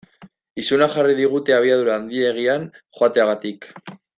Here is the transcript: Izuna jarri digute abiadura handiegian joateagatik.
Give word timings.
Izuna 0.61 0.87
jarri 0.93 1.17
digute 1.19 1.55
abiadura 1.57 1.99
handiegian 1.99 2.67
joateagatik. 3.01 3.71